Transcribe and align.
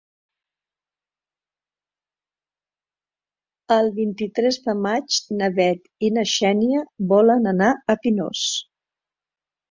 El 3.75 3.89
vint-i-tres 3.97 4.57
de 4.69 4.75
maig 4.85 5.17
na 5.41 5.49
Bet 5.59 5.85
i 6.07 6.09
na 6.15 6.23
Xènia 6.31 6.81
volen 7.13 7.45
anar 7.53 7.69
a 7.95 7.97
Pinós. 8.07 8.47